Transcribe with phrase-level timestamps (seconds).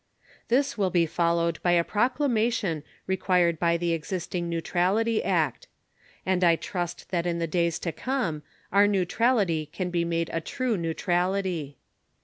[0.47, 5.67] This will be followed by a Proclamation required by the existing Neutrality Act.
[6.25, 8.41] And I trust that in the days to come
[8.71, 11.77] our neutrality can be made a true neutrality.